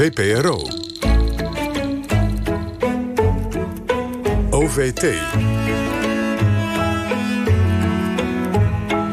[0.00, 0.62] VPRO.
[4.50, 5.04] OVT.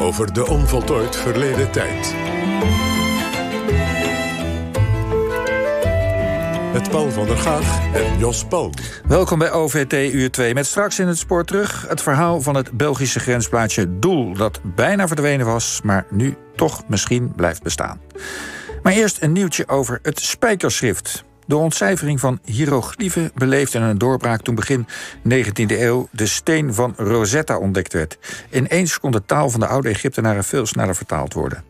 [0.00, 2.14] Over de onvoltooid verleden tijd.
[6.72, 8.72] Met Paul van der Gaag en Jos Palm.
[9.06, 11.88] Welkom bij OVT Uur 2 met straks in het spoor terug...
[11.88, 14.34] het verhaal van het Belgische grensplaatje Doel...
[14.34, 18.00] dat bijna verdwenen was, maar nu toch misschien blijft bestaan.
[18.86, 21.24] Maar eerst een nieuwtje over het spijkerschrift.
[21.46, 24.86] De ontcijfering van hieroglyphen beleefde een doorbraak toen begin
[25.28, 28.18] 19e eeuw de steen van Rosetta ontdekt werd.
[28.50, 31.64] Ineens kon de taal van de oude Egyptenaren veel sneller vertaald worden.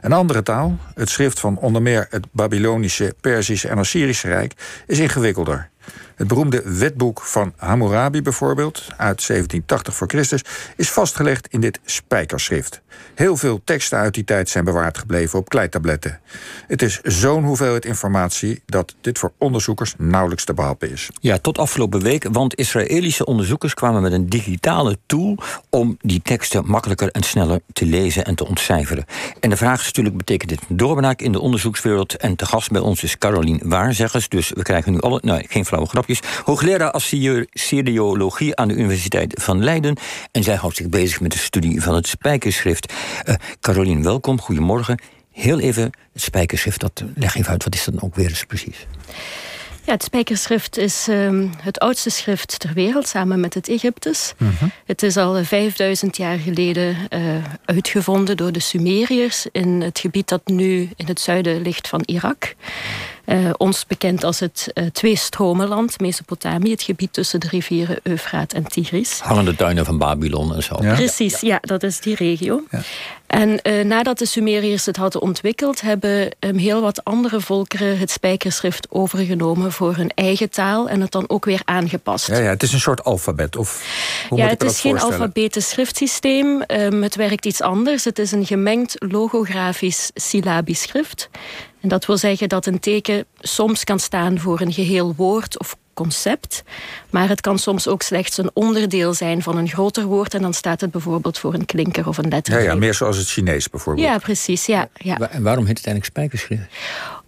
[0.00, 4.52] Een andere taal, het schrift van onder meer het Babylonische, Perzische en Assyrische Rijk,
[4.86, 5.70] is ingewikkelder.
[6.16, 10.44] Het beroemde wetboek van Hammurabi bijvoorbeeld, uit 1780 voor Christus,
[10.76, 12.80] is vastgelegd in dit spijkerschrift.
[13.14, 16.20] Heel veel teksten uit die tijd zijn bewaard gebleven op kleitabletten.
[16.66, 21.08] Het is zo'n hoeveelheid informatie dat dit voor onderzoekers nauwelijks te behappen is.
[21.20, 25.38] Ja, tot afgelopen week, want Israëlische onderzoekers kwamen met een digitale tool
[25.70, 29.04] om die teksten makkelijker en sneller te lezen en te ontcijferen.
[29.40, 32.16] En de vraag is natuurlijk, betekent dit een doorbraak in de onderzoekswereld?
[32.16, 35.64] En te gast bij ons is Caroline Waarzeggers, dus we krijgen nu alle, nou geen
[35.76, 39.96] flauwe grapjes, hoogleraar Assyriologie aan de Universiteit van Leiden.
[40.32, 42.92] En zij houdt zich bezig met de studie van het spijkerschrift.
[43.24, 45.00] Uh, Caroline, welkom, goedemorgen.
[45.32, 45.82] Heel even,
[46.12, 48.86] het spijkerschrift, dat leg even uit, wat is dat ook weer eens precies?
[49.84, 54.34] Ja, het spijkerschrift is um, het oudste schrift ter wereld, samen met het Egyptisch.
[54.38, 54.70] Mm -hmm.
[54.84, 57.20] Het is al 5000 jaar geleden uh,
[57.64, 62.54] uitgevonden door de Sumeriërs in het gebied dat nu in het zuiden ligt van Irak.
[63.26, 68.64] Uh, ons bekend als het uh, twee-stromenland, Mesopotamië, het gebied tussen de rivieren Eufraat en
[68.64, 69.20] Tigris.
[69.20, 70.76] Hangende tuinen van Babylon en zo.
[70.80, 70.94] Ja?
[70.94, 71.48] Precies, ja.
[71.48, 72.62] ja, dat is die regio.
[72.70, 72.80] Ja.
[73.26, 78.10] En uh, nadat de Sumeriërs het hadden ontwikkeld, hebben um, heel wat andere volkeren het
[78.10, 82.26] spijkerschrift overgenomen voor hun eigen taal en het dan ook weer aangepast.
[82.26, 83.56] Ja, ja het is een soort alfabet.
[83.56, 83.84] Of
[84.28, 86.62] hoe ja, moet het ik is geen alfabetisch schriftsysteem.
[86.66, 88.04] Um, het werkt iets anders.
[88.04, 91.28] Het is een gemengd logografisch syllabisch schrift.
[91.86, 95.76] En dat wil zeggen dat een teken soms kan staan voor een geheel woord of
[95.94, 96.62] concept,
[97.10, 100.54] maar het kan soms ook slechts een onderdeel zijn van een groter woord en dan
[100.54, 102.54] staat het bijvoorbeeld voor een klinker of een letter.
[102.54, 104.06] Ja, ja meer zoals het Chinees bijvoorbeeld.
[104.06, 104.66] Ja, precies.
[104.66, 105.30] Ja, ja.
[105.30, 106.62] En waarom heet het eigenlijk spijkerschrift?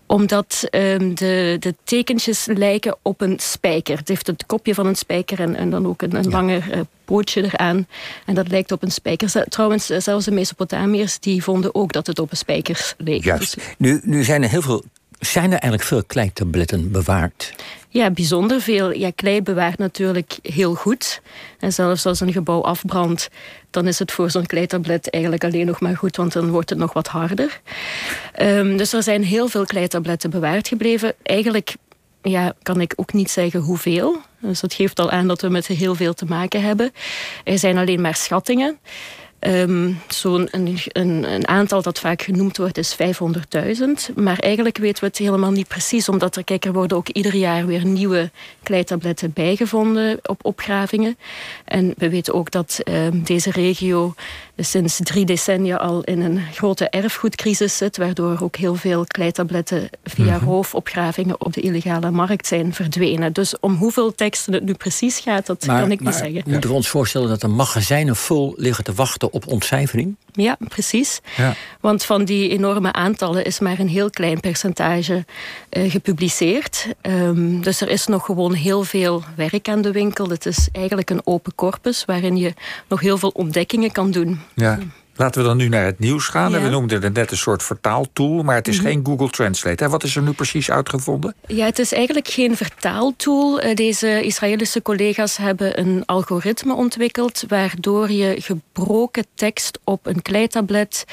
[0.09, 3.99] Omdat um, de, de tekentjes lijken op een spijker.
[3.99, 6.31] Het heeft het kopje van een spijker en, en dan ook een, een ja.
[6.31, 7.87] langer uh, pootje eraan.
[8.27, 9.49] En dat lijkt op een spijker.
[9.49, 13.25] Trouwens, zelfs de Mesopotamiërs die vonden ook dat het op een spijker leek.
[13.25, 13.55] Juist.
[13.55, 13.65] Dus...
[13.79, 14.85] Nu, nu zijn er heel veel
[15.19, 17.55] zijn er eigenlijk veel kleitabletten bewaard?
[17.89, 18.93] Ja, bijzonder veel.
[18.93, 21.21] Ja, klei bewaart natuurlijk heel goed.
[21.59, 23.29] En zelfs als een gebouw afbrandt,
[23.71, 26.79] dan is het voor zo'n kleitablet eigenlijk alleen nog maar goed, want dan wordt het
[26.79, 27.61] nog wat harder.
[28.41, 31.15] Um, dus er zijn heel veel kleitabletten bewaard gebleven.
[31.23, 31.75] Eigenlijk
[32.23, 34.17] ja, kan ik ook niet zeggen hoeveel.
[34.41, 36.93] Dus dat geeft al aan dat we met heel veel te maken hebben.
[37.45, 38.79] Er zijn alleen maar schattingen.
[39.41, 44.15] Um, Zo'n een, een, een, aantal dat vaak genoemd wordt is 500.000.
[44.15, 46.09] Maar eigenlijk weten we het helemaal niet precies.
[46.09, 48.31] Omdat er, kijk, er worden ook ieder jaar weer nieuwe
[48.63, 51.19] kleitabletten bijgevonden op opgravingen.
[51.65, 54.15] En we weten ook dat um, deze regio
[54.57, 57.97] sinds drie decennia al in een grote erfgoedcrisis zit.
[57.97, 60.49] Waardoor ook heel veel kleitabletten via mm -hmm.
[60.49, 63.33] roofopgravingen op de illegale markt zijn verdwenen.
[63.33, 66.43] Dus om hoeveel teksten het nu precies gaat, dat maar, kan ik maar niet zeggen.
[66.47, 70.17] Moeten we ons voorstellen dat er magazijnen vol liggen te wachten op ontcijfering?
[70.33, 71.21] Ja, precies.
[71.37, 71.55] Ja.
[71.81, 75.25] Want van die enorme aantallen is maar een heel klein percentage
[75.71, 76.87] uh, gepubliceerd.
[77.03, 80.29] Um, dus er is nog gewoon heel veel werk aan de winkel.
[80.29, 82.55] Het is eigenlijk een open corpus waarin je
[82.89, 84.41] nog heel veel ontdekkingen kan doen.
[84.55, 84.79] Ja.
[85.19, 86.51] Laten we dan nu naar het nieuws gaan.
[86.51, 86.61] Ja.
[86.61, 88.93] We noemden het net een soort vertaaltool, maar het is mm -hmm.
[88.93, 89.85] geen Google Translate.
[89.85, 89.91] Hè?
[89.91, 91.35] Wat is er nu precies uitgevonden?
[91.47, 93.75] Ja, het is eigenlijk geen vertaaltool.
[93.75, 101.05] Deze Israëlische collega's hebben een algoritme ontwikkeld waardoor je gebroken tekst op een kleitablet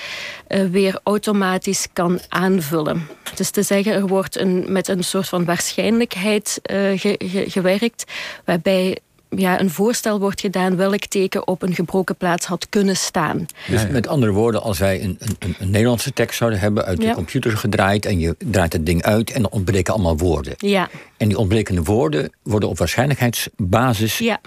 [0.48, 3.08] uh, weer automatisch kan aanvullen.
[3.36, 8.12] Dus te zeggen, er wordt een, met een soort van waarschijnlijkheid uh, ge, ge, gewerkt,
[8.46, 8.98] waarbij
[9.30, 13.46] ja, een voorstel wordt gedaan welk teken op een gebroken plaats had kunnen staan.
[13.68, 17.12] Dus met andere woorden, als wij een, een, een Nederlandse tekst zouden hebben uit de
[17.12, 20.54] computer gedraaid en je draait het ding uit en dan ontbreken allemaal woorden.
[20.58, 20.90] Ja.
[21.18, 24.40] En die ontbrekende woorden worden op waarschijnlijkheidsbasis ja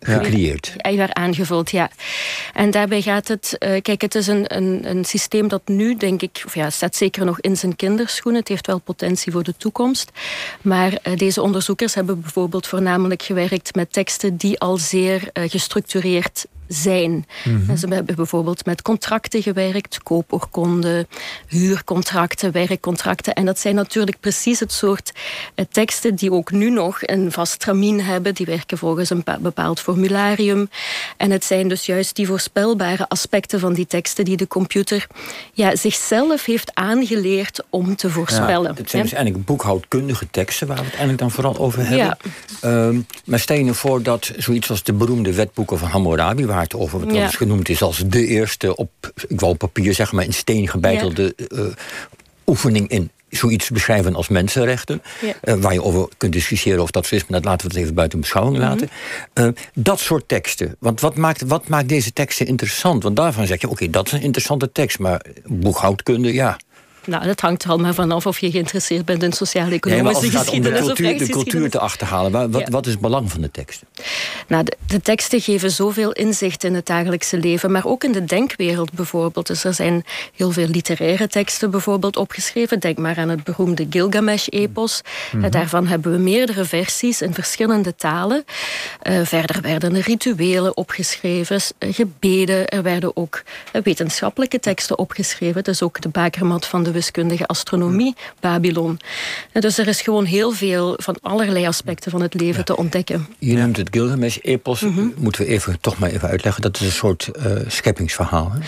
[0.00, 0.74] gecreëerd.
[0.76, 1.90] Ja, aangevuld, ja.
[2.54, 3.56] En daarbij gaat het...
[3.58, 6.42] Uh, kijk, het is een, een, een systeem dat nu, denk ik...
[6.46, 8.40] Of ja, staat zeker nog in zijn kinderschoenen.
[8.40, 10.10] Het heeft wel potentie voor de toekomst.
[10.62, 16.46] Maar uh, deze onderzoekers hebben bijvoorbeeld voornamelijk gewerkt met teksten die al zeer uh, gestructureerd
[16.68, 17.26] zijn.
[17.44, 17.76] Mhm.
[17.76, 21.08] Ze hebben bijvoorbeeld met contracten gewerkt, koopoorkonden,
[21.46, 23.34] huurcontracten, werkcontracten.
[23.34, 25.12] En dat zijn natuurlijk precies het soort
[25.54, 28.34] eh, teksten die ook nu nog een vast tramien hebben.
[28.34, 30.68] Die werken volgens een bepaald formularium.
[31.16, 35.06] En het zijn dus juist die voorspelbare aspecten van die teksten die de computer
[35.52, 38.74] ja, zichzelf heeft aangeleerd om te voorspellen.
[38.76, 41.96] het zijn dus eigenlijk boekhoudkundige teksten waar we het eigenlijk dan vooral over hebben.
[41.96, 42.16] Ja.
[42.60, 46.57] Ehm, maar stel je nou voor dat zoiets als de beroemde wetboeken van Hammurabi, waar
[46.74, 48.90] over wat genoemd is als de eerste op,
[49.28, 51.60] ik wou papier zeggen, maar in steen gebeitelde uh,
[52.46, 55.02] oefening in zoiets beschrijven als mensenrechten.
[55.44, 57.82] Uh, waar je over kunt discussiëren of dat zo is, maar dat laten we het
[57.82, 58.66] even buiten beschouwing mhm.
[58.66, 58.88] laten.
[59.34, 60.76] Uh, dat soort teksten.
[60.78, 63.02] Want wat maakt, wat maakt deze teksten interessant?
[63.02, 66.56] Want daarvan zeg je, oké, dat is een interessante tekst, maar boekhoudkunde, ja.
[67.08, 70.80] Nou, dat hangt er al maar vanaf of je geïnteresseerd bent in sociaal-economische nee, geschiedenis.
[70.80, 72.50] Om de cultuur, de cultuur te achterhalen.
[72.50, 73.86] Wat, wat is het belang van de teksten?
[74.48, 78.24] Nou, de, de, teksten geven zoveel inzicht in het dagelijkse leven, maar ook in de
[78.24, 79.46] denkwereld bijvoorbeeld.
[79.46, 80.04] Dus er zijn
[80.36, 82.80] heel veel literaire teksten bijvoorbeeld opgeschreven.
[82.80, 85.02] Denk maar aan het beroemde Gilgamesh-epos.
[85.32, 88.44] Mm Daarvan hebben we meerdere versies in verschillende talen.
[89.02, 92.68] Uh, verder werden er rituelen opgeschreven, gebeden.
[92.68, 93.42] Er werden ook
[93.82, 95.64] wetenschappelijke teksten opgeschreven.
[95.64, 99.00] Dus ook de bakermat van de wiskundige astronomie, Babylon.
[99.52, 103.26] En dus er is gewoon heel veel van allerlei aspecten van het leven te ontdekken.
[103.38, 103.90] Je noemt het
[104.42, 104.80] Gilgamesh-epos.
[104.80, 106.62] Mm Moeten we even, toch maar even uitleggen.
[106.62, 108.52] Dat is een soort uh, scheppingsverhaal.
[108.52, 108.58] Hè?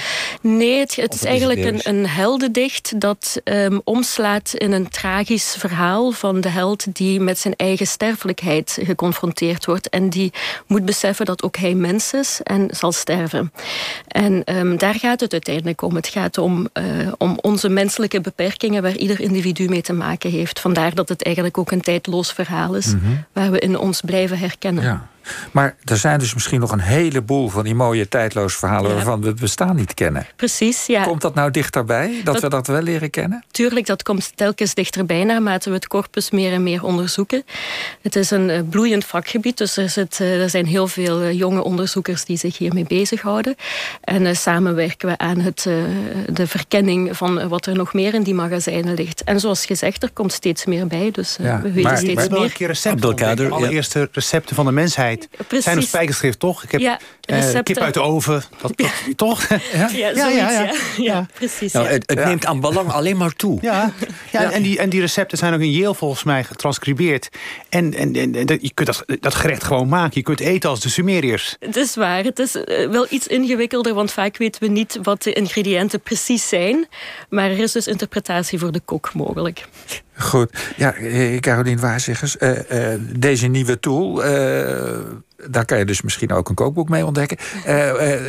[0.48, 6.10] Nee, het, het is eigenlijk een, een heldendicht dat um, omslaat in een tragisch verhaal
[6.10, 9.88] van de held die met zijn eigen sterfelijkheid geconfronteerd wordt.
[9.88, 10.32] En die
[10.66, 13.52] moet beseffen dat ook hij mens is en zal sterven.
[14.06, 15.94] En um, daar gaat het uiteindelijk om.
[15.94, 20.60] Het gaat om, uh, om onze menselijke beperkingen waar ieder individu mee te maken heeft.
[20.60, 23.24] Vandaar dat het eigenlijk ook een tijdloos verhaal is, mm -hmm.
[23.32, 24.84] waar we in ons blijven herkennen.
[24.84, 25.08] Ja.
[25.50, 28.88] Maar er zijn dus misschien nog een heleboel van die mooie tijdloze verhalen...
[28.88, 28.96] Ja.
[28.96, 30.26] waarvan we het bestaan niet kennen.
[30.36, 31.02] Precies, ja.
[31.02, 33.44] Komt dat nou dichterbij, dat, dat we dat wel leren kennen?
[33.50, 35.24] Tuurlijk, dat komt telkens dichterbij...
[35.24, 37.44] naarmate we het corpus meer en meer onderzoeken.
[38.02, 41.32] Het is een uh, bloeiend vakgebied, dus er, zit, uh, er zijn heel veel uh,
[41.32, 42.24] jonge onderzoekers...
[42.24, 43.54] die zich hiermee bezighouden.
[44.00, 45.68] En samen werken we aan het,
[46.26, 49.24] de verkenning van wat er nog meer in die magazijnen ligt.
[49.24, 51.60] En zoals gezegd, er komt steeds meer bij, dus ja.
[51.60, 52.42] we weten maar, steeds maar meer.
[52.42, 55.64] een keer recepten De allereerste recepten van de mensheid Precies.
[55.64, 56.62] zijn op spijkerschrift, toch?
[56.62, 56.98] Ik heb ja,
[57.30, 59.46] uh, kip uit de oven, dat, dat, toch?
[59.72, 61.26] Ja, ja, ja, ja, ja.
[61.34, 61.72] precies.
[61.72, 63.58] Nou, het, het neemt aan belang alleen maar toe.
[63.62, 63.92] Ja,
[64.32, 67.28] ja, En, die, en die recepten zijn ook in Yale volgens mij getranscribeerd.
[67.68, 70.10] En, en, en, en je kunt dat, dat gerecht gewoon maken.
[70.14, 71.56] Je kunt eten als de Sumeriërs.
[71.60, 72.24] Het is waar.
[72.24, 72.52] Het is
[72.90, 76.88] wel iets ingewikkelder, want vaak weten we niet wat de ingrediënten precies zijn.
[77.28, 79.64] Maar er is dus interpretatie voor de kok mogelijk.
[80.20, 80.72] Goed.
[80.76, 80.94] Ja,
[81.40, 84.24] Caroline Waarzegers, uh, uh, deze nieuwe tool...
[84.24, 84.98] Uh,
[85.48, 87.36] daar kan je dus misschien ook een kookboek mee ontdekken.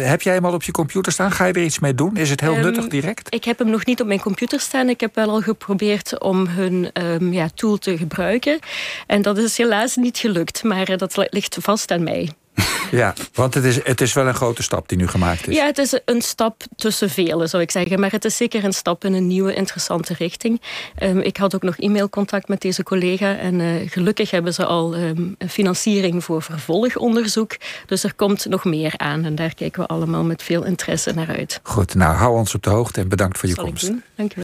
[0.06, 1.32] heb jij hem al op je computer staan?
[1.32, 2.18] Ga je er iets mee doen?
[2.18, 3.34] Is het heel um, nuttig direct?
[3.34, 4.90] Ik heb hem nog niet op mijn computer staan.
[4.90, 8.60] Ik heb wel al geprobeerd om hun um, ja, tool te gebruiken.
[9.08, 10.64] En dat is helaas niet gelukt.
[10.64, 12.30] Maar dat ligt vast aan mij.
[12.92, 15.56] Ja, want het is, het is wel een grote stap die nu gemaakt is.
[15.56, 18.00] Ja, het is een stap tussen velen, zou ik zeggen.
[18.00, 20.62] Maar het is zeker een stap in een nieuwe, interessante richting.
[21.03, 23.38] Um, ik had ook nog e-mailcontact met deze collega.
[23.38, 27.57] En uh, gelukkig hebben ze al um, financiering voor vervolgonderzoek.
[27.86, 29.24] Dus er komt nog meer aan.
[29.24, 31.59] En daar kijken we allemaal met veel interesse naar uit.
[31.63, 33.92] Goed, nou hou ons op de hoogte en bedankt voor je komst.
[34.15, 34.39] Dank u wel.